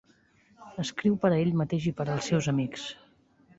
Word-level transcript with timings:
Escriu 0.83 1.19
per 1.27 1.31
a 1.35 1.37
ell 1.43 1.53
mateix 1.63 1.87
i 1.91 1.95
per 2.01 2.09
als 2.15 2.33
seus 2.33 2.51
amics. 2.57 2.91